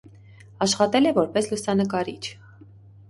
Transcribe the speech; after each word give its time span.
Աշխատել 0.65 1.09
է 1.09 1.13
որպես 1.19 1.49
լուսանկարիչ։ 1.51 2.21